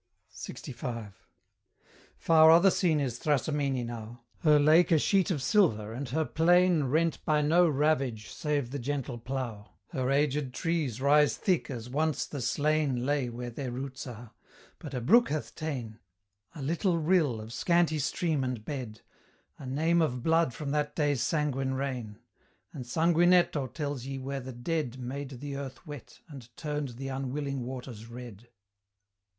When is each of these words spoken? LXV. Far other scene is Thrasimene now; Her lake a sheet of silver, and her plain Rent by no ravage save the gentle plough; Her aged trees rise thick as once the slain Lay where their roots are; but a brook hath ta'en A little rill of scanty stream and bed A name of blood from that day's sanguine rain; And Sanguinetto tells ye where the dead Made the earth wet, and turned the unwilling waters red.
LXV. 0.35 1.13
Far 2.17 2.49
other 2.49 2.71
scene 2.71 2.99
is 2.99 3.19
Thrasimene 3.19 3.85
now; 3.85 4.23
Her 4.39 4.57
lake 4.57 4.91
a 4.91 4.97
sheet 4.97 5.29
of 5.29 5.43
silver, 5.43 5.93
and 5.93 6.09
her 6.09 6.25
plain 6.25 6.85
Rent 6.85 7.23
by 7.23 7.43
no 7.43 7.69
ravage 7.69 8.29
save 8.31 8.71
the 8.71 8.79
gentle 8.79 9.19
plough; 9.19 9.73
Her 9.91 10.09
aged 10.09 10.55
trees 10.55 10.99
rise 11.01 11.35
thick 11.37 11.69
as 11.69 11.87
once 11.87 12.25
the 12.25 12.41
slain 12.41 13.05
Lay 13.05 13.29
where 13.29 13.51
their 13.51 13.69
roots 13.71 14.07
are; 14.07 14.31
but 14.79 14.95
a 14.95 15.01
brook 15.01 15.29
hath 15.29 15.53
ta'en 15.53 15.99
A 16.55 16.63
little 16.63 16.97
rill 16.97 17.39
of 17.39 17.53
scanty 17.53 17.99
stream 17.99 18.43
and 18.43 18.65
bed 18.65 19.01
A 19.59 19.67
name 19.67 20.01
of 20.01 20.23
blood 20.23 20.51
from 20.51 20.71
that 20.71 20.95
day's 20.95 21.21
sanguine 21.21 21.75
rain; 21.75 22.17
And 22.73 22.85
Sanguinetto 22.87 23.67
tells 23.71 24.07
ye 24.07 24.17
where 24.17 24.39
the 24.41 24.51
dead 24.51 24.97
Made 24.97 25.41
the 25.41 25.57
earth 25.57 25.85
wet, 25.85 26.21
and 26.27 26.49
turned 26.57 26.97
the 26.97 27.09
unwilling 27.09 27.61
waters 27.61 28.07
red. 28.07 28.47